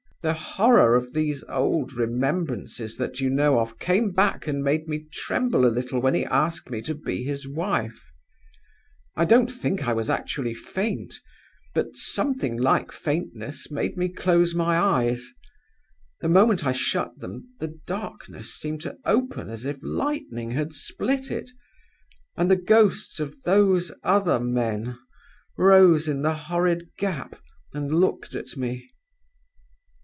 The 0.23 0.33
horror 0.35 0.93
of 0.93 1.13
these 1.13 1.43
old 1.45 1.93
remembrances 1.93 2.95
that 2.97 3.19
you 3.19 3.27
know 3.27 3.59
of 3.59 3.79
came 3.79 4.11
back 4.11 4.45
and 4.45 4.63
made 4.63 4.87
me 4.87 5.07
tremble 5.11 5.65
a 5.65 5.73
little 5.73 5.99
when 5.99 6.13
he 6.13 6.25
asked 6.25 6.69
me 6.69 6.83
to 6.83 6.93
be 6.93 7.23
his 7.23 7.47
wife. 7.47 8.05
I 9.15 9.25
don't 9.25 9.51
think 9.51 9.87
I 9.87 9.93
was 9.93 10.11
actually 10.11 10.53
faint; 10.53 11.15
but 11.73 11.95
something 11.95 12.55
like 12.55 12.91
faintness 12.91 13.71
made 13.71 13.97
me 13.97 14.09
close 14.09 14.53
my 14.53 14.77
eyes. 14.77 15.27
The 16.19 16.29
moment 16.29 16.67
I 16.67 16.71
shut 16.71 17.17
them, 17.17 17.49
the 17.59 17.75
darkness 17.87 18.53
seemed 18.53 18.81
to 18.81 18.97
open 19.05 19.49
as 19.49 19.65
if 19.65 19.79
lightning 19.81 20.51
had 20.51 20.71
split 20.71 21.31
it; 21.31 21.49
and 22.37 22.51
the 22.51 22.55
ghosts 22.55 23.19
of 23.19 23.41
those 23.41 23.91
other 24.03 24.39
men 24.39 24.99
rose 25.57 26.07
in 26.07 26.21
the 26.21 26.35
horrid 26.35 26.91
gap, 26.99 27.39
and 27.73 27.91
looked 27.91 28.35
at 28.35 28.55
me. 28.55 28.87